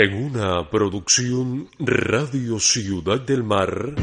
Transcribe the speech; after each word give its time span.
En 0.00 0.14
una 0.14 0.70
producción 0.70 1.68
Radio 1.80 2.60
Ciudad 2.60 3.20
del 3.20 3.42
Mar. 3.42 3.96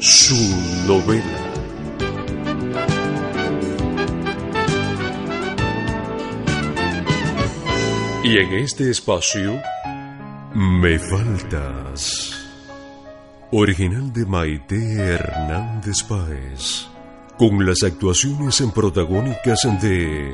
Su 0.00 0.34
novela. 0.88 1.22
Y 8.24 8.38
en 8.38 8.54
este 8.54 8.90
espacio, 8.90 9.62
Me 10.52 10.98
Faltas. 10.98 12.25
Original 13.52 14.12
de 14.12 14.26
Maite 14.26 14.94
Hernández 14.94 16.02
Páez. 16.02 16.88
Con 17.38 17.64
las 17.64 17.84
actuaciones 17.84 18.60
en 18.60 18.72
protagónicas 18.72 19.60
de 19.80 20.32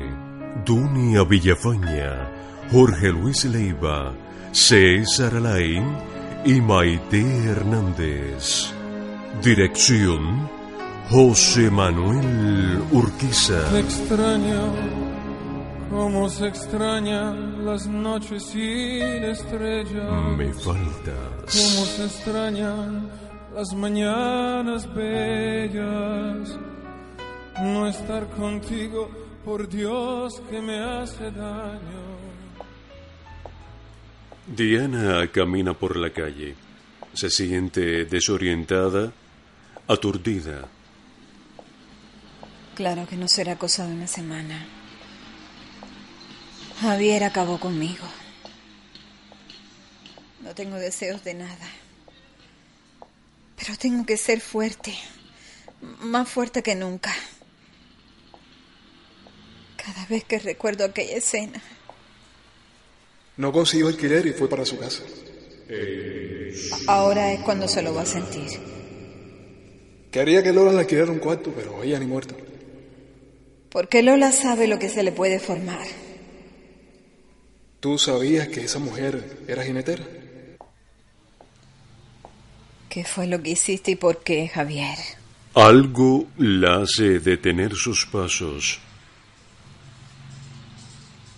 Dunia 0.65 1.23
Villafaña, 1.23 2.31
Jorge 2.71 3.09
Luis 3.09 3.45
Leiva, 3.45 4.13
César 4.51 5.35
Alain 5.35 5.85
y 6.43 6.59
Maite 6.59 7.21
Hernández. 7.45 8.73
Dirección 9.43 10.49
José 11.11 11.69
Manuel 11.69 12.81
Urquiza. 12.91 13.77
Extraño 13.77 15.02
como 15.93 16.27
se 16.27 16.47
extrañan 16.47 17.65
las 17.65 17.85
noches 17.85 18.43
sin 18.43 19.23
estrellas. 19.23 20.37
Me 20.37 20.51
faltas. 20.51 21.45
Como 21.45 21.85
se 21.85 22.05
extrañan 22.05 23.09
las 23.53 23.73
mañanas 23.73 24.91
bellas. 24.91 26.57
No 27.61 27.87
estar 27.87 28.27
contigo, 28.31 29.09
por 29.45 29.69
Dios 29.69 30.41
que 30.49 30.61
me 30.61 30.79
hace 30.79 31.29
daño. 31.29 32.03
Diana 34.47 35.27
camina 35.27 35.73
por 35.75 35.95
la 35.95 36.09
calle. 36.09 36.55
Se 37.13 37.29
siente 37.29 38.05
desorientada, 38.05 39.11
aturdida. 39.87 40.65
Claro 42.73 43.05
que 43.07 43.15
no 43.15 43.27
será 43.27 43.55
cosa 43.57 43.85
de 43.85 43.93
una 43.93 44.07
semana. 44.07 44.82
Javier 46.81 47.23
acabó 47.23 47.59
conmigo. 47.59 48.05
No 50.41 50.53
tengo 50.53 50.75
deseos 50.75 51.23
de 51.23 51.33
nada. 51.33 51.67
Pero 53.57 53.77
tengo 53.77 54.05
que 54.05 54.17
ser 54.17 54.41
fuerte. 54.41 54.93
Más 56.01 56.29
fuerte 56.29 56.61
que 56.61 56.75
nunca. 56.75 57.13
Cada 59.77 60.05
vez 60.07 60.23
que 60.25 60.39
recuerdo 60.39 60.85
aquella 60.85 61.17
escena. 61.17 61.61
No 63.37 63.51
consiguió 63.51 63.87
alquiler 63.87 64.25
y 64.27 64.33
fue 64.33 64.49
para 64.49 64.65
su 64.65 64.77
casa. 64.77 65.03
Ahora 66.87 67.31
es 67.31 67.39
cuando 67.41 67.67
se 67.67 67.81
lo 67.81 67.93
va 67.93 68.03
a 68.03 68.05
sentir. 68.05 68.49
Quería 70.11 70.43
que 70.43 70.53
Lola 70.53 70.73
le 70.73 70.79
alquilara 70.81 71.11
un 71.11 71.19
cuarto, 71.19 71.51
pero 71.55 71.81
ella 71.83 71.97
ni 71.99 72.05
muerta. 72.05 72.35
Porque 73.69 74.03
Lola 74.03 74.31
sabe 74.31 74.67
lo 74.67 74.77
que 74.77 74.89
se 74.89 75.03
le 75.03 75.11
puede 75.11 75.39
formar. 75.39 75.87
¿Tú 77.83 77.97
sabías 77.97 78.47
que 78.47 78.63
esa 78.63 78.79
mujer 78.79 79.43
era 79.45 79.61
jinetera? 79.61 80.05
¿Qué 82.87 83.03
fue 83.03 83.27
lo 83.27 83.43
que 83.43 83.49
hiciste 83.49 83.91
y 83.91 83.95
por 83.97 84.23
qué, 84.23 84.47
Javier? 84.47 84.97
Algo 85.53 86.25
la 86.37 86.83
hace 86.83 87.19
detener 87.19 87.75
sus 87.75 88.05
pasos. 88.05 88.79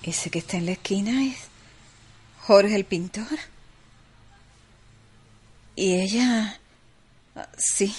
¿Ese 0.04 0.30
que 0.30 0.38
está 0.38 0.58
en 0.58 0.68
la 0.68 0.74
esquina 0.74 1.26
es 1.26 1.48
Jorge 2.42 2.76
el 2.76 2.86
pintor? 2.86 3.40
Y 5.76 6.00
ella... 6.00 6.60
ah, 7.36 7.50
Sí, 7.58 7.92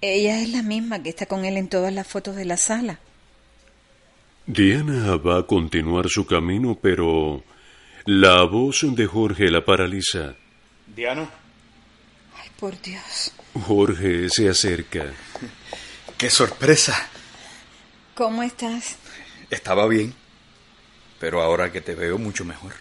ella 0.00 0.40
es 0.40 0.48
la 0.50 0.62
misma 0.62 1.02
que 1.02 1.08
está 1.08 1.26
con 1.26 1.44
él 1.44 1.56
en 1.56 1.66
todas 1.66 1.92
las 1.92 2.06
fotos 2.06 2.36
de 2.36 2.44
la 2.44 2.56
sala. 2.56 3.00
Diana 4.46 5.16
va 5.16 5.38
a 5.38 5.42
continuar 5.46 6.08
su 6.08 6.26
camino, 6.26 6.76
pero 6.80 7.44
la 8.06 8.42
voz 8.42 8.84
de 8.94 9.06
Jorge 9.06 9.50
la 9.50 9.64
paraliza. 9.64 10.34
Diana, 10.86 11.30
Ay, 12.36 12.48
por 12.58 12.80
Dios. 12.82 13.32
Jorge 13.66 14.28
se 14.28 14.48
acerca. 14.48 15.12
qué 16.18 16.28
sorpresa. 16.28 17.08
¿Cómo 18.14 18.42
estás? 18.42 18.96
Estaba 19.48 19.86
bien, 19.86 20.12
pero 21.20 21.40
ahora 21.40 21.70
que 21.70 21.80
te 21.80 21.94
veo 21.94 22.18
mucho 22.18 22.44
mejor. 22.44 22.72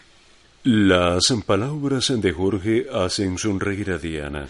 Las 0.64 1.32
palabras 1.46 2.12
de 2.16 2.32
Jorge 2.32 2.88
hacen 2.92 3.38
sonreír 3.38 3.92
a 3.92 3.98
Diana. 3.98 4.48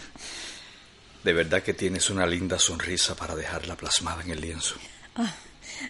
De 1.22 1.32
verdad 1.32 1.62
que 1.62 1.74
tienes 1.74 2.08
una 2.10 2.26
linda 2.26 2.58
sonrisa 2.58 3.14
para 3.14 3.36
dejarla 3.36 3.76
plasmada 3.76 4.22
en 4.22 4.30
el 4.30 4.40
lienzo. 4.40 4.76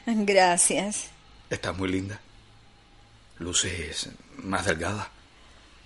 Gracias. 0.07 1.12
Estás 1.53 1.77
muy 1.77 1.91
linda. 1.91 2.19
Luces 3.39 4.09
más 4.39 4.65
delgada. 4.65 5.11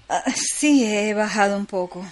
Ah, 0.08 0.22
sí, 0.32 0.84
he 0.84 1.12
bajado 1.12 1.56
un 1.56 1.66
poco. 1.66 2.06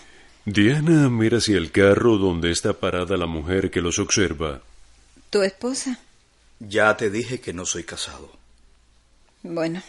Diana 0.45 1.09
mira 1.09 1.39
hacia 1.39 1.57
el 1.57 1.71
carro 1.71 2.19
donde 2.19 2.51
está 2.51 2.73
parada 2.73 3.17
la 3.17 3.27
mujer 3.27 3.71
que 3.71 3.81
los 3.81 4.01
observa. 4.01 4.61
¿Tu 5.31 5.43
esposa? 5.43 6.01
Ya 6.59 6.97
te 6.97 7.11
dije 7.11 7.41
que 7.41 7.53
no 7.53 7.65
soy 7.65 7.85
casado. 7.85 8.33
Bueno, 9.45 9.83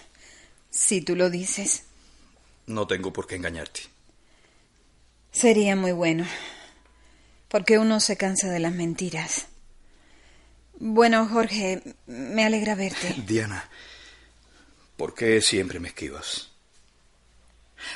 si 0.69 1.01
tú 1.01 1.15
lo 1.15 1.31
dices, 1.31 1.83
No 2.67 2.85
tengo 2.85 3.11
por 3.11 3.25
qué 3.25 3.35
engañarte. 3.35 3.81
sería 5.31 5.75
muy 5.75 5.91
bueno. 5.91 6.25
Porque 7.47 7.79
uno 7.79 7.99
se 7.99 8.15
cansa 8.15 8.49
de 8.49 8.59
las 8.59 8.73
mentiras. 8.73 9.47
Bueno, 10.79 11.27
Jorge, 11.27 11.81
me 12.07 12.45
alegra 12.45 12.75
verte. 12.75 13.15
Diana, 13.27 13.69
¿por 14.97 15.13
qué 15.13 15.41
siempre 15.41 15.79
me 15.79 15.89
esquivas? 15.89 16.51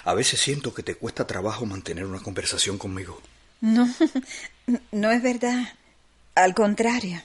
A 0.04 0.14
veces 0.14 0.40
siento 0.40 0.74
que 0.74 0.84
te 0.84 0.96
cuesta 0.96 1.26
trabajo 1.26 1.66
mantener 1.66 2.06
una 2.06 2.20
conversación 2.20 2.78
conmigo. 2.78 3.22
No, 3.62 3.90
no 4.92 5.12
es 5.12 5.22
verdad. 5.22 5.74
Al 6.36 6.54
contrario. 6.54 7.22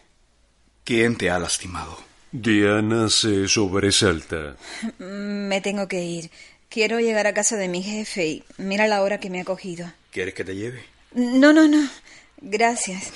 ¿Quién 0.84 1.16
te 1.16 1.30
ha 1.30 1.38
lastimado? 1.38 1.98
Diana 2.32 3.08
se 3.08 3.46
sobresalta. 3.48 4.56
Me 4.98 5.60
tengo 5.60 5.86
que 5.86 6.02
ir. 6.04 6.30
Quiero 6.68 6.98
llegar 6.98 7.28
a 7.28 7.34
casa 7.34 7.56
de 7.56 7.68
mi 7.68 7.82
jefe 7.82 8.26
y 8.26 8.44
mira 8.58 8.88
la 8.88 9.02
hora 9.02 9.20
que 9.20 9.30
me 9.30 9.40
ha 9.40 9.44
cogido. 9.44 9.92
¿Quieres 10.10 10.34
que 10.34 10.44
te 10.44 10.56
lleve? 10.56 10.84
No, 11.12 11.52
no, 11.52 11.68
no. 11.68 11.88
Gracias. 12.40 13.12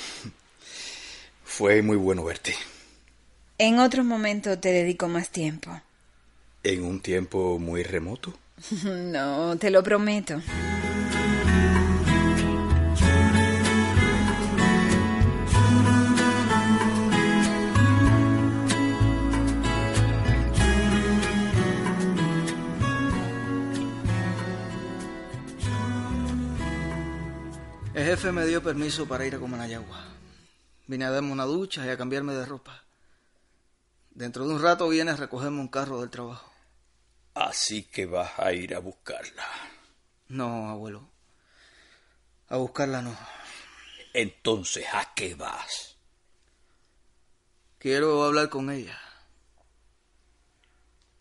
Fue 1.58 1.82
muy 1.82 1.96
bueno 1.96 2.22
verte. 2.22 2.54
En 3.58 3.80
otro 3.80 4.04
momento 4.04 4.60
te 4.60 4.69
dedico 4.69 5.08
más 5.08 5.30
tiempo. 5.30 5.69
En 6.62 6.84
un 6.84 7.00
tiempo 7.00 7.58
muy 7.58 7.82
remoto. 7.82 8.32
No, 8.84 9.58
te 9.58 9.69
lo 9.69 9.82
prometo. 9.82 10.41
El 27.94 28.04
jefe 28.04 28.30
me 28.30 28.46
dio 28.46 28.62
permiso 28.62 29.08
para 29.08 29.26
ir 29.26 29.34
a 29.34 29.40
Comanayagua. 29.40 30.18
Vine 30.88 31.05
a 31.05 31.11
darme 31.11 31.31
una 31.31 31.44
ducha 31.44 31.87
y 31.87 31.90
a 31.90 31.99
cambiarme 31.99 32.32
de 32.32 32.46
ropa. 32.46 32.82
Dentro 34.11 34.49
de 34.49 34.55
un 34.55 34.62
rato 34.62 34.88
viene 34.88 35.11
a 35.11 35.17
recogerme 35.17 35.61
un 35.61 35.69
carro 35.69 36.00
del 36.00 36.11
trabajo. 36.11 36.50
Así 37.35 37.85
que 37.85 38.06
vas 38.06 38.32
a 38.38 38.52
ir 38.52 38.75
a 38.75 38.81
buscarla. 38.81 39.44
No, 40.29 40.70
abuelo. 40.70 41.08
A 42.49 42.56
buscarla 42.56 43.02
no. 43.02 43.17
Entonces, 44.14 44.87
¿a 44.93 45.12
qué 45.14 45.35
vas? 45.35 45.96
Quiero 47.79 48.25
hablar 48.25 48.49
con 48.49 48.70
ella. 48.70 48.99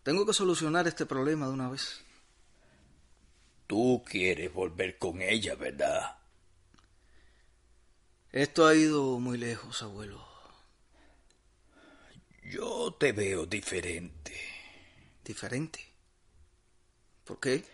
Tengo 0.01 0.25
que 0.25 0.33
solucionar 0.33 0.87
este 0.87 1.05
problema 1.05 1.47
de 1.47 1.53
una 1.53 1.69
vez. 1.69 2.01
Tú 3.67 4.01
quieres 4.09 4.53
volver 4.53 4.97
con 4.97 5.21
ella, 5.21 5.55
¿verdad? 5.55 6.17
Esto 8.37 8.67
ha 8.67 8.75
ido 8.75 9.17
muy 9.17 9.35
lejos, 9.35 9.81
abuelo. 9.81 10.23
Yo 12.43 12.93
te 12.93 13.11
veo 13.11 13.47
diferente. 13.47 14.39
¿Diferente? 15.25 15.83
¿Por 17.23 17.39
qué? 17.39 17.65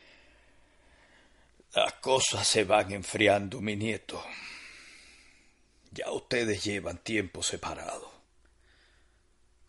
Las 1.76 1.96
cosas 1.96 2.48
se 2.48 2.64
van 2.64 2.94
enfriando, 2.94 3.60
mi 3.60 3.76
nieto. 3.76 4.24
Ya 5.92 6.10
ustedes 6.12 6.64
llevan 6.64 7.00
tiempo 7.00 7.44
separados. 7.44 8.10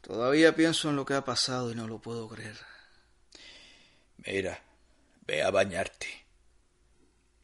Todavía 0.01 0.55
pienso 0.55 0.91
en 0.91 0.95
lo 0.95 1.05
que 1.05 1.15
ha 1.15 1.25
pasado 1.25 1.73
y 1.73 1.75
no 1.75 1.89
lo 1.89 1.99
puedo 1.99 2.29
creer. 2.29 2.57
Mira, 4.19 4.63
ve 5.27 5.43
a 5.43 5.51
bañarte. 5.51 6.07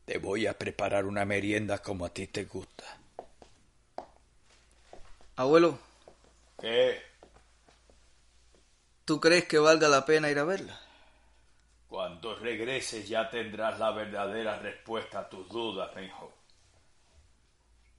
Te 0.04 0.18
voy 0.18 0.46
a 0.46 0.56
preparar 0.56 1.04
una 1.04 1.24
merienda 1.24 1.82
como 1.82 2.06
a 2.06 2.14
ti 2.14 2.28
te 2.28 2.44
gusta. 2.44 2.99
Abuelo, 5.40 5.78
¿Qué? 6.60 7.00
¿tú 9.06 9.18
crees 9.18 9.46
que 9.46 9.58
valga 9.58 9.88
la 9.88 10.04
pena 10.04 10.30
ir 10.30 10.38
a 10.38 10.44
verla? 10.44 10.78
Cuando 11.88 12.34
regreses 12.34 13.08
ya 13.08 13.30
tendrás 13.30 13.78
la 13.78 13.90
verdadera 13.92 14.58
respuesta 14.58 15.20
a 15.20 15.28
tus 15.30 15.48
dudas, 15.48 15.92
hijo. 16.04 16.30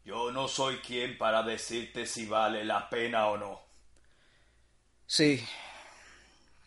Yo 0.05 0.31
no 0.31 0.47
soy 0.47 0.77
quien 0.81 1.17
para 1.17 1.41
decirte 1.41 2.05
si 2.05 2.27
vale 2.27 2.63
la 2.63 2.87
pena 2.87 3.25
o 3.29 3.37
no. 3.37 3.59
Sí, 5.07 5.43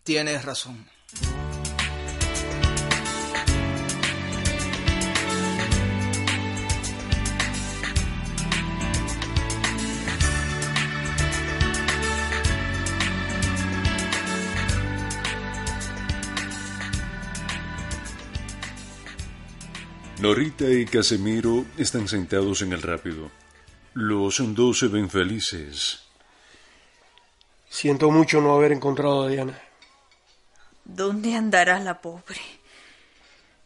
tienes 0.03 0.44
razón. 0.44 0.91
Norita 20.25 20.65
y 20.65 20.87
Casemiro 20.87 21.67
están 21.76 22.09
sentados 22.09 22.62
en 22.62 22.73
el 22.73 22.81
rápido. 22.81 23.31
Los 23.93 24.41
dos 24.55 24.79
se 24.79 24.88
ven 24.88 25.11
felices. 25.11 26.03
Siento 27.69 28.11
mucho 28.11 28.41
no 28.41 28.55
haber 28.55 28.73
encontrado 28.73 29.25
a 29.25 29.29
Diana. 29.29 29.61
¿Dónde 30.82 31.35
andará 31.35 31.79
la 31.79 32.00
pobre? 32.00 32.41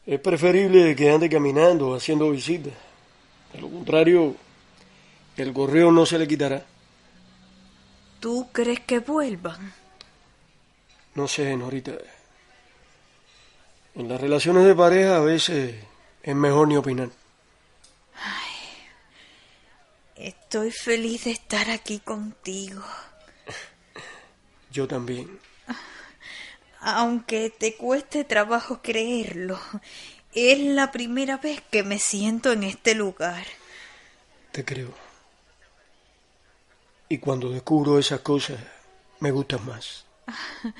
Es 0.05 0.19
preferible 0.19 0.97
que 0.97 1.09
ande 1.09 1.31
caminando, 1.31 1.95
haciendo 1.95 2.29
visitas. 2.33 2.75
De 3.53 3.61
lo 3.61 3.71
contrario, 3.71 4.35
el 5.37 5.53
correo 5.53 5.93
no 5.93 6.05
se 6.07 6.19
le 6.19 6.27
quitará. 6.27 6.67
¿Tú 8.19 8.49
crees 8.51 8.81
que 8.81 8.99
vuelvan? 8.99 9.75
No 11.15 11.29
sé, 11.29 11.57
Norita. 11.57 11.93
En 13.95 14.09
las 14.09 14.21
relaciones 14.21 14.65
de 14.65 14.75
pareja 14.75 15.19
a 15.19 15.21
veces 15.21 15.88
es 16.29 16.37
mejor 16.37 16.69
ni 16.69 16.77
opinar. 16.77 17.09
Estoy 20.15 20.71
feliz 20.71 21.25
de 21.25 21.31
estar 21.31 21.71
aquí 21.71 22.01
contigo. 22.01 22.83
Yo 24.71 24.87
también. 24.87 25.41
Aunque 26.81 27.49
te 27.49 27.77
cueste 27.77 28.25
trabajo 28.25 28.83
creerlo, 28.83 29.59
es 30.35 30.59
la 30.59 30.93
primera 30.93 31.39
vez 31.39 31.63
que 31.71 31.83
me 31.83 31.99
siento 31.99 32.53
en 32.53 32.65
este 32.65 32.95
lugar. 32.95 33.47
Te 34.53 34.67
creo. 34.67 34.93
Y 37.09 37.17
cuando 37.19 37.49
descubro 37.51 37.99
esas 37.99 38.21
cosas, 38.21 38.59
me 39.21 39.31
gustan 39.31 39.65
más. 39.65 40.05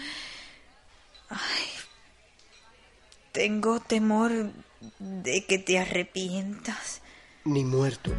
Tengo 3.33 3.81
temor 3.81 4.53
de 4.99 5.45
que 5.45 5.59
te 5.59 5.79
arrepientas. 5.79 7.03
Ni 7.45 7.65
muerto. 7.65 8.13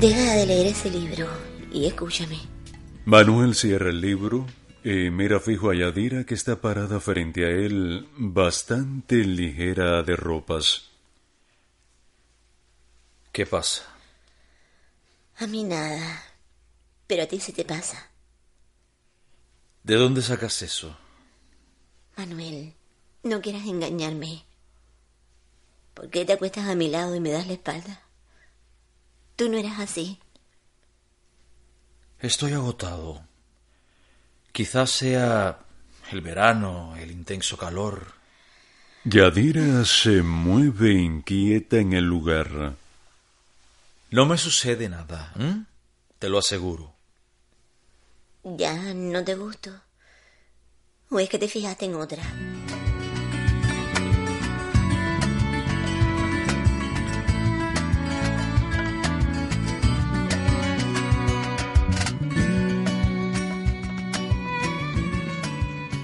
Deja 0.00 0.34
de 0.34 0.46
leer 0.46 0.66
ese 0.68 0.90
libro 0.90 1.28
y 1.70 1.86
escúchame. 1.86 2.38
Manuel 3.04 3.54
cierra 3.54 3.90
el 3.90 4.00
libro 4.00 4.46
y 4.82 5.10
mira 5.10 5.40
fijo 5.40 5.70
a 5.70 5.74
Yadira 5.74 6.24
que 6.24 6.32
está 6.32 6.62
parada 6.62 7.00
frente 7.00 7.44
a 7.44 7.50
él, 7.50 8.08
bastante 8.16 9.16
ligera 9.16 10.02
de 10.02 10.16
ropas. 10.16 10.90
¿Qué 13.30 13.44
pasa? 13.44 13.89
A 15.40 15.46
mí 15.46 15.64
nada. 15.64 16.22
Pero 17.06 17.22
a 17.22 17.26
ti 17.26 17.40
se 17.40 17.52
te 17.52 17.64
pasa. 17.64 18.10
¿De 19.82 19.94
dónde 19.94 20.20
sacas 20.20 20.60
eso? 20.60 20.94
Manuel, 22.14 22.74
no 23.22 23.40
quieras 23.40 23.66
engañarme. 23.66 24.44
¿Por 25.94 26.10
qué 26.10 26.26
te 26.26 26.34
acuestas 26.34 26.68
a 26.68 26.74
mi 26.74 26.88
lado 26.88 27.14
y 27.14 27.20
me 27.20 27.30
das 27.30 27.46
la 27.46 27.54
espalda? 27.54 28.02
Tú 29.36 29.48
no 29.48 29.56
eras 29.56 29.80
así. 29.80 30.18
Estoy 32.18 32.52
agotado. 32.52 33.22
Quizás 34.52 34.90
sea 34.90 35.60
el 36.12 36.20
verano, 36.20 36.96
el 36.96 37.10
intenso 37.10 37.56
calor. 37.56 38.12
Yadira 39.04 39.86
se 39.86 40.22
mueve 40.22 40.92
inquieta 40.92 41.78
en 41.78 41.94
el 41.94 42.04
lugar. 42.04 42.76
No 44.12 44.26
me 44.26 44.36
sucede 44.36 44.88
nada, 44.88 45.32
¿m? 45.36 45.66
te 46.18 46.28
lo 46.28 46.38
aseguro. 46.38 46.96
¿Ya 48.42 48.74
no 48.92 49.22
te 49.22 49.36
gusto? 49.36 49.70
¿O 51.10 51.20
es 51.20 51.28
que 51.28 51.38
te 51.38 51.46
fijaste 51.46 51.84
en 51.84 51.94
otra? 51.94 52.24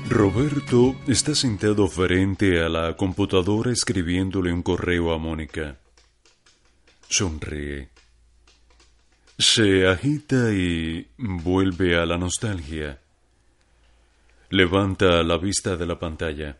Roberto 0.09 0.95
está 1.09 1.35
sentado 1.35 1.89
frente 1.89 2.63
a 2.63 2.69
la 2.69 2.97
computadora 2.97 3.73
escribiéndole 3.73 4.53
un 4.53 4.63
correo 4.63 5.13
a 5.13 5.19
Mónica. 5.19 5.77
Sonríe. 7.09 7.96
Se 9.39 9.87
agita 9.87 10.51
y 10.51 11.11
vuelve 11.19 11.99
a 11.99 12.07
la 12.07 12.17
nostalgia. 12.17 12.99
Levanta 14.49 15.23
la 15.23 15.37
vista 15.37 15.77
de 15.77 15.87
la 15.87 15.99
pantalla 15.99 16.57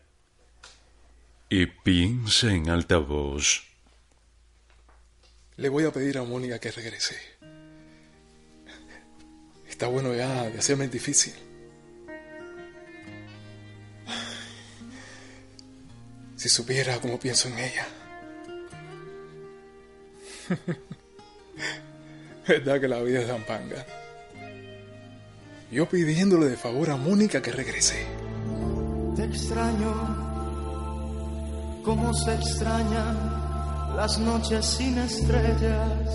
y 1.49 1.65
piensa 1.65 2.53
en 2.53 2.69
alta 2.69 2.97
voz. 2.97 3.63
Le 5.55 5.69
voy 5.69 5.85
a 5.85 5.91
pedir 5.91 6.19
a 6.19 6.23
Mónica 6.23 6.59
que 6.59 6.71
regrese. 6.71 7.17
Está 9.67 9.87
bueno 9.87 10.13
ya 10.13 10.43
de 10.43 10.59
hacerme 10.59 10.87
difícil. 10.87 11.33
Si 16.35 16.49
supiera 16.49 17.01
cómo 17.01 17.19
pienso 17.19 17.47
en 17.47 17.57
ella. 17.57 17.87
¿Verdad 22.47 22.79
que 22.79 22.87
la 22.87 23.01
vida 23.01 23.19
es 23.19 23.27
zampanga? 23.27 23.85
Yo 25.69 25.89
pidiéndole 25.89 26.47
de 26.47 26.55
favor 26.55 26.89
a 26.89 26.95
Mónica 26.95 27.41
que 27.41 27.51
regrese. 27.51 28.05
Te 29.17 29.25
extraño, 29.25 29.93
como 31.83 32.13
se 32.13 32.35
extrañan 32.35 33.95
las 33.97 34.17
noches 34.19 34.65
sin 34.65 34.97
estrellas, 34.97 36.09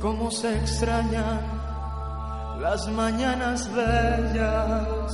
como 0.00 0.30
se 0.30 0.50
extrañan 0.54 1.40
las 2.60 2.88
mañanas 2.88 3.70
bellas, 3.74 5.12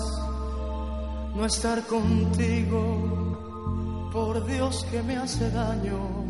no 1.35 1.45
estar 1.45 1.83
contigo, 1.87 4.11
por 4.13 4.47
Dios 4.47 4.87
que 4.93 5.03
me 5.03 5.17
hace 5.17 5.51
daño. 5.51 6.24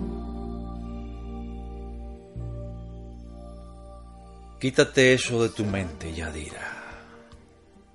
Quítate 4.65 5.13
eso 5.13 5.43
de 5.43 5.51
tu 5.51 5.63
mente, 5.63 6.11
Yadira. 6.15 7.05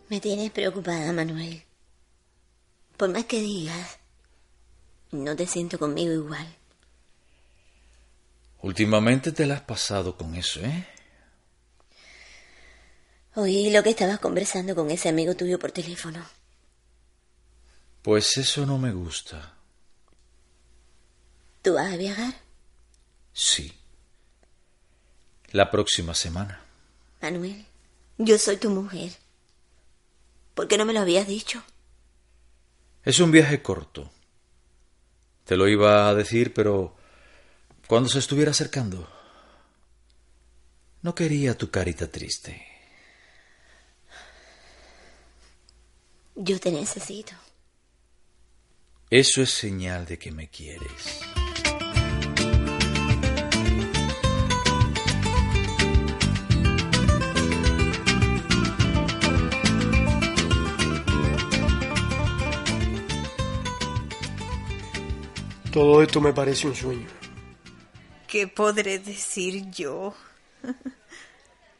Me 0.07 0.19
tienes 0.19 0.51
preocupada, 0.51 1.11
Manuel. 1.11 1.63
Por 2.95 3.09
más 3.09 3.25
que 3.25 3.39
digas, 3.41 3.97
no 5.09 5.35
te 5.35 5.47
siento 5.47 5.79
conmigo 5.79 6.13
igual. 6.13 6.47
Últimamente 8.61 9.31
te 9.31 9.47
la 9.47 9.55
has 9.55 9.61
pasado 9.61 10.15
con 10.15 10.35
eso, 10.35 10.59
¿eh? 10.59 10.87
Oí 13.33 13.71
lo 13.71 13.81
que 13.81 13.89
estabas 13.89 14.19
conversando 14.19 14.75
con 14.75 14.91
ese 14.91 15.09
amigo 15.09 15.33
tuyo 15.33 15.57
por 15.57 15.71
teléfono. 15.71 16.23
Pues 18.03 18.37
eso 18.37 18.67
no 18.67 18.77
me 18.77 18.91
gusta. 18.91 19.55
¿Tú 21.63 21.73
vas 21.73 21.91
a 21.91 21.97
viajar? 21.97 22.35
Sí. 23.33 23.78
La 25.51 25.71
próxima 25.71 26.13
semana. 26.13 26.63
Manuel, 27.21 27.65
yo 28.17 28.37
soy 28.37 28.57
tu 28.57 28.69
mujer. 28.69 29.11
¿Por 30.53 30.67
qué 30.67 30.77
no 30.77 30.85
me 30.85 30.93
lo 30.93 30.99
habías 30.99 31.27
dicho? 31.27 31.63
Es 33.03 33.19
un 33.19 33.31
viaje 33.31 33.61
corto. 33.61 34.11
Te 35.45 35.57
lo 35.57 35.67
iba 35.67 36.07
a 36.07 36.13
decir, 36.13 36.53
pero 36.53 36.95
cuando 37.87 38.09
se 38.09 38.19
estuviera 38.19 38.51
acercando. 38.51 39.09
No 41.01 41.15
quería 41.15 41.57
tu 41.57 41.71
carita 41.71 42.11
triste. 42.11 42.63
Yo 46.35 46.59
te 46.59 46.71
necesito. 46.71 47.33
Eso 49.09 49.41
es 49.41 49.49
señal 49.49 50.05
de 50.05 50.19
que 50.19 50.31
me 50.31 50.49
quieres. 50.49 51.21
Todo 65.79 66.03
esto 66.03 66.19
me 66.19 66.33
parece 66.33 66.67
un 66.67 66.75
sueño. 66.75 67.07
¿Qué 68.27 68.49
podré 68.49 68.99
decir 68.99 69.71
yo? 69.71 70.13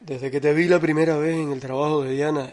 Desde 0.00 0.30
que 0.30 0.40
te 0.40 0.54
vi 0.54 0.68
la 0.68 0.80
primera 0.80 1.18
vez 1.18 1.36
en 1.36 1.52
el 1.52 1.60
trabajo 1.60 2.02
de 2.02 2.12
Diana, 2.14 2.50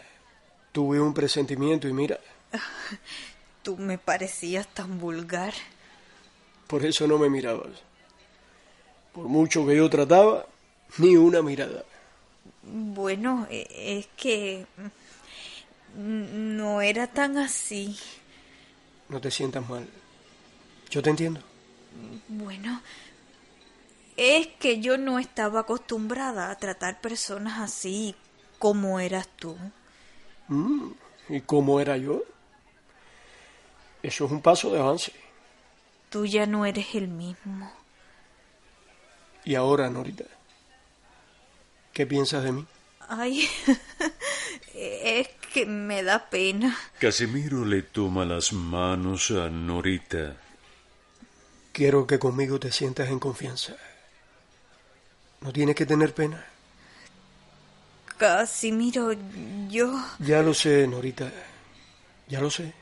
tuve 0.72 1.00
un 1.00 1.14
presentimiento 1.14 1.88
y 1.88 1.94
mira, 1.94 2.20
Tú 3.62 3.78
me 3.78 3.96
parecías 3.96 4.68
tan 4.74 5.00
vulgar. 5.00 5.54
por 6.66 6.84
eso 6.84 7.06
no 7.06 7.16
me 7.16 7.30
mirabas. 7.30 7.80
Por 9.14 9.24
mucho 9.24 9.66
que 9.66 9.74
yo 9.74 9.88
trataba, 9.88 10.44
ni 10.98 11.16
una 11.16 11.40
mirada. 11.40 11.82
Bueno, 12.62 13.46
e- 13.48 13.96
es 14.00 14.08
que 14.18 14.66
no 15.96 16.82
era 16.82 17.06
tan 17.06 17.38
así. 17.38 17.96
No 19.08 19.18
te 19.18 19.30
sientas 19.30 19.66
mal. 19.66 19.88
Yo 20.90 21.02
te 21.02 21.10
entiendo. 21.10 21.40
Bueno, 22.28 22.80
es 24.16 24.46
que 24.46 24.80
yo 24.80 24.96
no 24.98 25.18
estaba 25.18 25.60
acostumbrada 25.60 26.50
a 26.50 26.56
tratar 26.56 27.00
personas 27.00 27.60
así 27.60 28.14
como 28.58 29.00
eras 29.00 29.28
tú. 29.36 29.56
Mm, 30.48 30.90
¿Y 31.28 31.40
cómo 31.42 31.80
era 31.80 31.96
yo? 31.96 32.22
Eso 34.02 34.24
es 34.26 34.30
un 34.30 34.40
paso 34.40 34.72
de 34.72 34.80
avance. 34.80 35.12
Tú 36.10 36.24
ya 36.24 36.46
no 36.46 36.64
eres 36.64 36.94
el 36.94 37.08
mismo. 37.08 37.70
Y 39.44 39.54
ahora, 39.54 39.90
Norita, 39.90 40.24
¿qué 41.92 42.06
piensas 42.06 42.44
de 42.44 42.52
mí? 42.52 42.66
Ay, 43.08 43.48
es 44.74 45.28
que 45.52 45.66
me 45.66 46.02
da 46.02 46.28
pena. 46.30 46.76
Casimiro 46.98 47.64
le 47.64 47.82
toma 47.82 48.24
las 48.24 48.52
manos 48.52 49.30
a 49.30 49.48
Norita. 49.48 50.36
Quiero 51.78 52.08
que 52.08 52.18
conmigo 52.18 52.58
te 52.58 52.72
sientas 52.72 53.08
en 53.08 53.20
confianza. 53.20 53.76
No 55.42 55.52
tienes 55.52 55.76
que 55.76 55.86
tener 55.86 56.12
pena. 56.12 56.44
Casimiro, 58.16 59.12
yo... 59.68 59.96
Ya 60.18 60.42
lo 60.42 60.54
sé, 60.54 60.88
Norita. 60.88 61.30
Ya 62.26 62.40
lo 62.40 62.50
sé. 62.50 62.74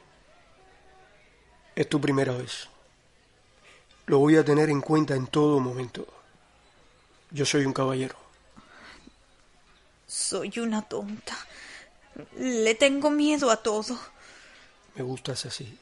Es 1.74 1.86
tu 1.90 2.00
primera 2.00 2.32
vez. 2.32 2.68
Lo 4.06 4.18
voy 4.18 4.36
a 4.38 4.44
tener 4.46 4.70
en 4.70 4.80
cuenta 4.80 5.14
en 5.14 5.26
todo 5.26 5.60
momento. 5.60 6.06
Yo 7.32 7.44
soy 7.44 7.66
un 7.66 7.74
caballero. 7.74 8.16
Soy 10.06 10.58
una 10.58 10.80
tonta. 10.80 11.36
Le 12.38 12.74
tengo 12.74 13.10
miedo 13.10 13.50
a 13.50 13.58
todo. 13.58 13.98
Me 14.94 15.02
gustas 15.02 15.44
así. 15.44 15.78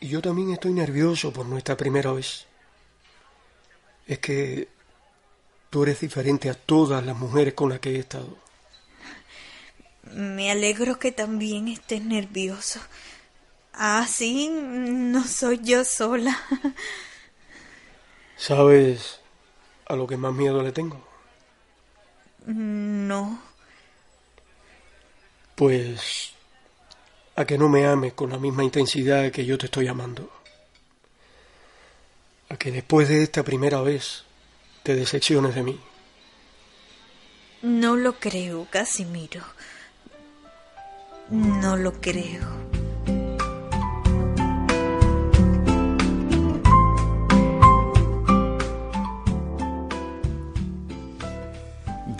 Y 0.00 0.08
yo 0.08 0.22
también 0.22 0.50
estoy 0.50 0.72
nervioso 0.72 1.32
por 1.32 1.44
nuestra 1.44 1.76
primera 1.76 2.12
vez. 2.12 2.46
Es 4.06 4.18
que 4.18 4.68
tú 5.68 5.82
eres 5.82 6.00
diferente 6.00 6.48
a 6.48 6.54
todas 6.54 7.04
las 7.04 7.16
mujeres 7.16 7.54
con 7.54 7.68
las 7.68 7.80
que 7.80 7.96
he 7.96 7.98
estado. 7.98 8.36
Me 10.12 10.50
alegro 10.50 10.98
que 10.98 11.12
también 11.12 11.68
estés 11.68 12.02
nervioso. 12.02 12.80
Así 13.74 14.48
no 14.50 15.26
soy 15.26 15.60
yo 15.62 15.84
sola. 15.84 16.36
¿Sabes 18.36 19.20
a 19.86 19.96
lo 19.96 20.06
que 20.06 20.16
más 20.16 20.32
miedo 20.32 20.62
le 20.62 20.72
tengo? 20.72 21.06
No. 22.46 23.40
Pues 25.54 26.32
a 27.36 27.44
que 27.44 27.58
no 27.58 27.68
me 27.68 27.86
ames 27.86 28.12
con 28.12 28.30
la 28.30 28.38
misma 28.38 28.64
intensidad 28.64 29.30
que 29.30 29.44
yo 29.44 29.56
te 29.56 29.66
estoy 29.66 29.88
amando. 29.88 30.30
A 32.48 32.56
que 32.56 32.70
después 32.70 33.08
de 33.08 33.22
esta 33.22 33.42
primera 33.42 33.80
vez 33.80 34.24
te 34.82 34.94
decepciones 34.94 35.54
de 35.54 35.62
mí. 35.62 35.80
No 37.62 37.96
lo 37.96 38.14
creo, 38.18 38.66
Casimiro. 38.70 39.42
No 41.30 41.76
lo 41.76 42.00
creo. 42.00 42.48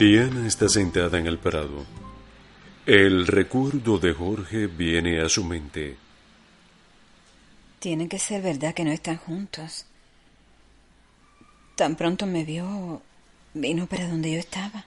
Diana 0.00 0.46
está 0.46 0.66
sentada 0.68 1.18
en 1.18 1.26
el 1.26 1.38
prado. 1.38 1.84
El 2.92 3.28
recuerdo 3.28 3.98
de 3.98 4.12
Jorge 4.12 4.66
viene 4.66 5.20
a 5.20 5.28
su 5.28 5.44
mente. 5.44 5.96
Tiene 7.78 8.08
que 8.08 8.18
ser 8.18 8.42
verdad 8.42 8.74
que 8.74 8.82
no 8.82 8.90
están 8.90 9.16
juntos. 9.16 9.86
Tan 11.76 11.94
pronto 11.94 12.26
me 12.26 12.42
vio, 12.42 13.00
vino 13.54 13.86
para 13.86 14.08
donde 14.08 14.32
yo 14.32 14.40
estaba. 14.40 14.84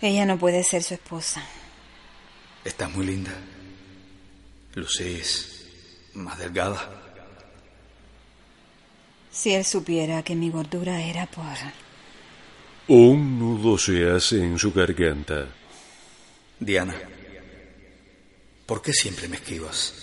Ella 0.00 0.24
no 0.24 0.38
puede 0.38 0.62
ser 0.62 0.84
su 0.84 0.94
esposa. 0.94 1.42
Estás 2.64 2.94
muy 2.94 3.04
linda. 3.04 3.32
Luces 4.76 5.66
más 6.14 6.38
delgada. 6.38 6.92
Si 9.32 9.52
él 9.52 9.64
supiera 9.64 10.22
que 10.22 10.36
mi 10.36 10.48
gordura 10.48 11.02
era 11.02 11.26
por... 11.26 11.44
Un 12.86 13.40
nudo 13.40 13.76
se 13.78 14.08
hace 14.08 14.44
en 14.44 14.60
su 14.60 14.72
garganta. 14.72 15.48
Diana, 16.64 16.94
¿por 18.66 18.80
qué 18.80 18.92
siempre 18.92 19.26
me 19.26 19.34
esquivas? 19.34 19.94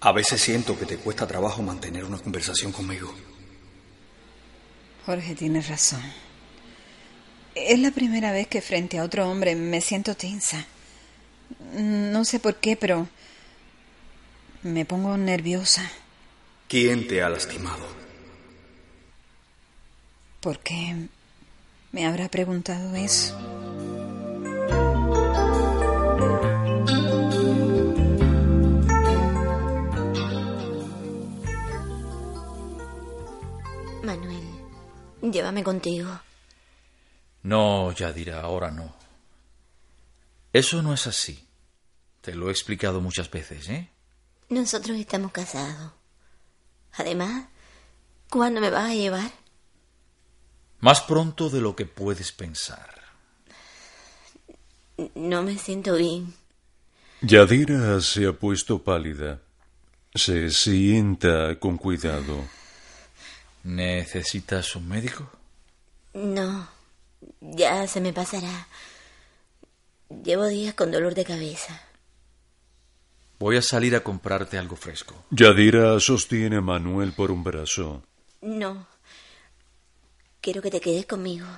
A 0.00 0.10
veces 0.10 0.40
siento 0.40 0.78
que 0.78 0.86
te 0.86 0.96
cuesta 0.96 1.26
trabajo 1.26 1.62
mantener 1.62 2.04
una 2.04 2.18
conversación 2.18 2.72
conmigo. 2.72 3.14
Jorge 5.04 5.34
tiene 5.34 5.60
razón. 5.60 6.00
Es 7.54 7.78
la 7.78 7.90
primera 7.90 8.32
vez 8.32 8.46
que 8.46 8.62
frente 8.62 8.98
a 8.98 9.04
otro 9.04 9.30
hombre 9.30 9.54
me 9.54 9.82
siento 9.82 10.14
tensa. 10.14 10.64
No 11.74 12.24
sé 12.24 12.40
por 12.40 12.56
qué, 12.56 12.74
pero 12.76 13.06
me 14.62 14.86
pongo 14.86 15.18
nerviosa. 15.18 15.90
¿Quién 16.68 17.06
te 17.06 17.22
ha 17.22 17.28
lastimado? 17.28 17.86
¿Por 20.40 20.58
qué 20.60 20.96
me 21.92 22.06
habrá 22.06 22.30
preguntado 22.30 22.96
eso? 22.96 23.45
Llévame 35.32 35.62
contigo. 35.62 36.20
No, 37.42 37.92
Yadira, 37.92 38.40
ahora 38.40 38.70
no. 38.70 38.94
Eso 40.52 40.82
no 40.82 40.94
es 40.94 41.06
así. 41.06 41.46
Te 42.20 42.34
lo 42.34 42.48
he 42.48 42.50
explicado 42.50 43.00
muchas 43.00 43.30
veces, 43.30 43.68
¿eh? 43.68 43.90
Nosotros 44.48 44.96
estamos 44.98 45.32
casados. 45.32 45.92
Además, 46.94 47.46
¿cuándo 48.30 48.60
me 48.60 48.70
vas 48.70 48.90
a 48.90 48.94
llevar? 48.94 49.30
Más 50.80 51.02
pronto 51.02 51.50
de 51.50 51.60
lo 51.60 51.76
que 51.76 51.86
puedes 51.86 52.32
pensar. 52.32 52.90
No 55.14 55.42
me 55.42 55.58
siento 55.58 55.94
bien. 55.94 56.34
Yadira 57.20 58.00
se 58.00 58.26
ha 58.26 58.32
puesto 58.32 58.82
pálida. 58.82 59.40
Se 60.14 60.50
sienta 60.50 61.58
con 61.58 61.76
cuidado. 61.76 62.48
¿Necesitas 63.66 64.76
un 64.76 64.88
médico? 64.88 65.28
No, 66.14 66.68
ya 67.40 67.88
se 67.88 68.00
me 68.00 68.12
pasará. 68.12 68.68
Llevo 70.22 70.46
días 70.46 70.74
con 70.74 70.92
dolor 70.92 71.16
de 71.16 71.24
cabeza. 71.24 71.82
Voy 73.40 73.56
a 73.56 73.62
salir 73.62 73.96
a 73.96 74.04
comprarte 74.04 74.56
algo 74.56 74.76
fresco. 74.76 75.24
Yadira 75.30 75.98
sostiene 75.98 76.58
a 76.58 76.60
Manuel 76.60 77.12
por 77.12 77.32
un 77.32 77.42
brazo. 77.42 78.04
No. 78.40 78.86
Quiero 80.40 80.62
que 80.62 80.70
te 80.70 80.80
quedes 80.80 81.06
conmigo. 81.06 81.48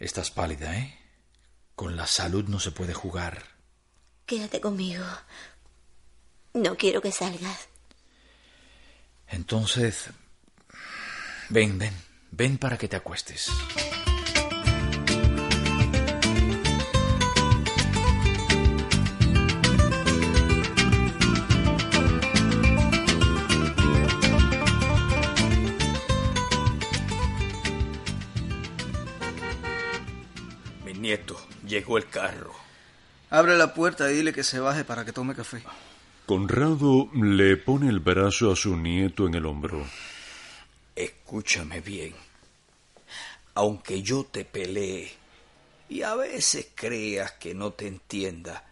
Estás 0.00 0.32
pálida, 0.32 0.76
¿eh? 0.76 0.98
Con 1.76 1.96
la 1.96 2.08
salud 2.08 2.48
no 2.48 2.58
se 2.58 2.72
puede 2.72 2.92
jugar. 2.92 3.44
Quédate 4.26 4.60
conmigo. 4.60 5.04
No 6.54 6.76
quiero 6.76 7.00
que 7.00 7.12
salgas. 7.12 7.68
Entonces, 9.28 10.10
ven, 11.52 11.78
ven, 11.78 11.92
ven 12.30 12.56
para 12.56 12.78
que 12.78 12.88
te 12.88 12.96
acuestes. 12.96 13.50
Mi 30.86 30.94
nieto, 30.94 31.36
llegó 31.66 31.98
el 31.98 32.08
carro. 32.08 32.54
Abre 33.28 33.58
la 33.58 33.74
puerta 33.74 34.10
y 34.10 34.16
dile 34.16 34.32
que 34.32 34.42
se 34.42 34.58
baje 34.58 34.84
para 34.84 35.04
que 35.04 35.12
tome 35.12 35.34
café. 35.34 35.62
Conrado 36.24 37.10
le 37.12 37.58
pone 37.58 37.90
el 37.90 38.00
brazo 38.00 38.50
a 38.50 38.56
su 38.56 38.74
nieto 38.74 39.26
en 39.26 39.34
el 39.34 39.44
hombro. 39.44 39.84
Escúchame 40.94 41.80
bien. 41.80 42.14
Aunque 43.54 44.02
yo 44.02 44.24
te 44.24 44.44
pelee 44.44 45.12
y 45.88 46.02
a 46.02 46.14
veces 46.14 46.68
creas 46.74 47.32
que 47.32 47.54
no 47.54 47.72
te 47.72 47.86
entienda, 47.86 48.64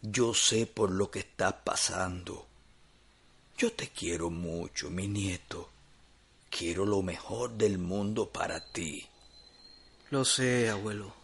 yo 0.00 0.34
sé 0.34 0.66
por 0.66 0.90
lo 0.90 1.10
que 1.10 1.20
estás 1.20 1.54
pasando. 1.64 2.46
Yo 3.56 3.72
te 3.72 3.88
quiero 3.88 4.30
mucho, 4.30 4.90
mi 4.90 5.08
nieto. 5.08 5.70
Quiero 6.50 6.84
lo 6.84 7.02
mejor 7.02 7.52
del 7.52 7.78
mundo 7.78 8.28
para 8.28 8.60
ti. 8.72 9.06
Lo 10.10 10.24
sé, 10.24 10.70
abuelo. 10.70 11.14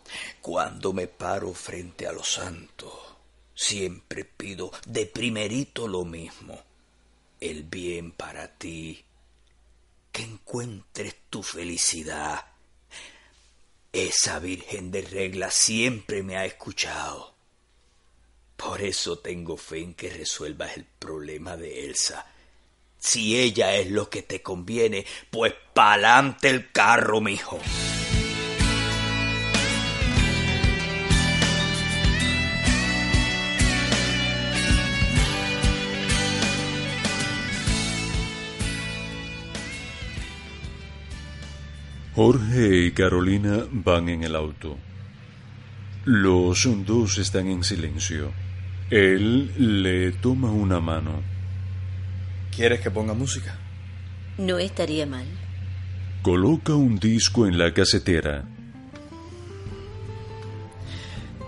Cuando 0.41 0.93
me 0.93 1.07
paro 1.07 1.53
frente 1.53 2.07
a 2.07 2.13
los 2.13 2.33
santos, 2.33 2.93
siempre 3.55 4.25
pido 4.25 4.73
de 4.87 5.07
primerito 5.07 5.87
lo 5.87 6.05
mismo, 6.05 6.59
el 7.39 7.65
bien 7.65 8.13
para 8.13 8.49
ti, 8.49 9.05
encuentres 10.23 11.15
tu 11.29 11.43
felicidad. 11.43 12.47
Esa 13.93 14.39
Virgen 14.39 14.91
de 14.91 15.03
regla 15.03 15.51
siempre 15.51 16.23
me 16.23 16.37
ha 16.37 16.45
escuchado. 16.45 17.35
Por 18.57 18.83
eso 18.83 19.19
tengo 19.19 19.57
fe 19.57 19.81
en 19.81 19.95
que 19.95 20.11
resuelvas 20.11 20.77
el 20.77 20.85
problema 20.85 21.57
de 21.57 21.87
Elsa. 21.87 22.27
Si 22.99 23.41
ella 23.41 23.75
es 23.77 23.91
lo 23.91 24.11
que 24.11 24.23
te 24.23 24.43
conviene, 24.43 25.07
pues 25.31 25.55
pa'lante 25.73 26.51
el 26.51 26.71
carro, 26.71 27.21
mijo. 27.21 27.59
Jorge 42.23 42.77
y 42.77 42.91
Carolina 42.91 43.65
van 43.71 44.11
en 44.11 44.25
el 44.25 44.37
auto. 44.37 44.77
Los 46.05 46.69
dos 46.85 47.17
están 47.17 47.47
en 47.47 47.65
silencio. 47.65 48.31
Él 48.91 49.55
le 49.57 50.13
toma 50.13 50.51
una 50.51 50.81
mano. 50.81 51.23
¿Quieres 52.55 52.81
que 52.81 52.91
ponga 52.91 53.15
música? 53.15 53.57
No 54.37 54.59
estaría 54.59 55.07
mal. 55.07 55.25
Coloca 56.21 56.75
un 56.75 56.99
disco 56.99 57.47
en 57.47 57.57
la 57.57 57.73
casetera. 57.73 58.45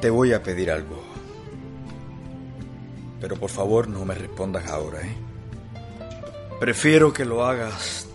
Te 0.01 0.09
voy 0.09 0.33
a 0.33 0.43
pedir 0.43 0.71
algo. 0.71 1.05
Pero 3.21 3.37
por 3.37 3.51
favor 3.51 3.89
no 3.89 4.07
me 4.07 4.15
respondas 4.15 4.69
ahora, 4.69 5.03
¿eh? 5.03 5.17
Prefiero 6.59 7.13
que 7.13 7.27
lo 7.27 7.45
hagas 7.45 8.09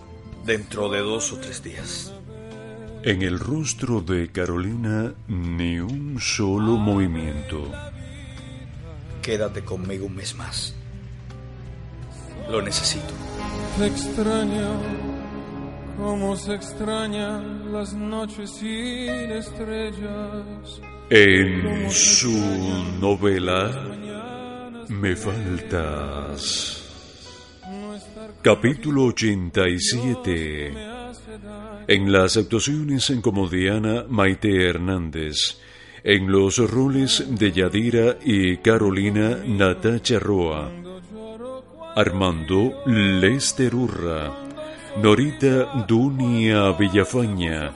dentro 0.44 0.88
de 0.88 0.98
dos 0.98 1.32
o 1.32 1.38
tres 1.38 1.62
días. 1.62 2.12
En 3.04 3.22
el 3.22 3.38
rostro 3.38 4.00
de 4.00 4.28
Carolina 4.32 5.14
ni 5.28 5.78
un 5.78 6.18
solo 6.20 6.76
movimiento. 6.76 7.70
Quédate 9.22 9.62
conmigo 9.62 10.06
un 10.06 10.16
mes 10.16 10.34
más. 10.34 10.74
Lo 12.50 12.60
necesito. 12.60 13.14
Te 13.78 13.86
extraño 13.86 14.80
como 15.96 16.36
se 16.36 16.54
extrañan 16.54 17.72
las 17.72 17.94
noches 17.94 18.50
sin 18.50 19.30
estrellas. 19.30 20.80
En 21.10 21.90
su 21.90 22.32
novela 23.00 23.70
Me 24.88 25.14
faltas. 25.14 26.82
Capítulo 28.42 29.04
87. 29.04 30.97
En 31.86 32.12
las 32.12 32.36
actuaciones 32.36 33.12
como 33.22 33.48
Diana 33.48 34.04
Maite 34.08 34.68
Hernández. 34.68 35.58
En 36.04 36.30
los 36.30 36.58
roles 36.58 37.24
de 37.28 37.52
Yadira 37.52 38.18
y 38.24 38.58
Carolina 38.58 39.38
Natacha 39.46 40.18
Roa. 40.18 40.70
Armando 41.96 42.82
Lester 42.86 43.74
Urra. 43.74 44.32
Norita 45.02 45.84
Dunia 45.86 46.72
Villafaña. 46.72 47.72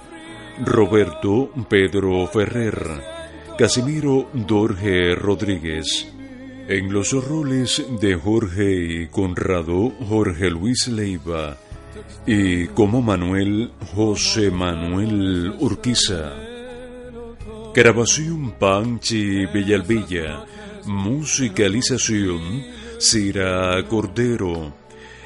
Roberto 0.64 1.50
Pedro 1.68 2.26
Ferrer. 2.26 3.22
Casimiro 3.58 4.28
Dorge 4.32 5.14
Rodríguez. 5.14 6.12
En 6.68 6.92
los 6.92 7.12
roles 7.12 7.84
de 8.00 8.14
Jorge 8.14 8.74
y 8.74 9.06
Conrado, 9.08 9.90
Jorge 10.08 10.48
Luis 10.50 10.88
Leiva. 10.88 11.58
Y 12.26 12.66
como 12.68 13.02
Manuel, 13.02 13.72
José 13.94 14.50
Manuel 14.50 15.54
Urquiza. 15.58 16.32
Grabación 17.74 18.52
Panchi 18.58 19.46
Villalvilla. 19.46 20.44
Musicalización 20.86 22.64
Cira 22.98 23.82
Cordero. 23.88 24.74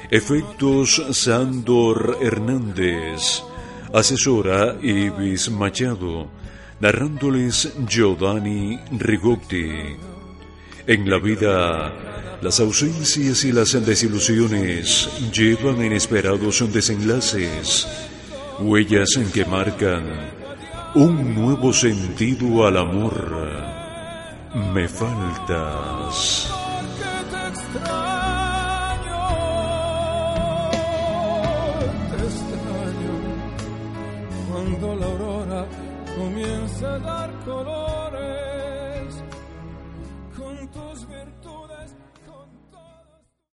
Efectos 0.09 1.03
Sandor 1.11 2.17
Hernández. 2.21 3.43
Asesora 3.93 4.77
Ibis 4.81 5.49
Machado. 5.51 6.27
Narrándoles 6.79 7.73
Giovanni 7.87 8.79
Rigotti. 8.91 9.97
En 10.85 11.09
la 11.09 11.19
vida, 11.19 12.16
las 12.41 12.59
ausencias 12.59 13.43
y 13.45 13.51
las 13.51 13.73
desilusiones 13.85 15.09
llevan 15.33 15.83
inesperados 15.83 16.63
desenlaces, 16.71 17.87
huellas 18.59 19.15
en 19.17 19.31
que 19.31 19.45
marcan 19.45 20.03
un 20.95 21.35
nuevo 21.35 21.73
sentido 21.73 22.65
al 22.65 22.77
amor. 22.77 23.51
Me 24.73 24.87
faltas. 24.87 26.56